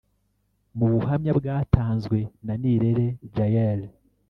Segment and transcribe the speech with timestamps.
[0.77, 3.05] Mu buhamya bwatanzwe na Nirere
[3.35, 3.89] Jaelle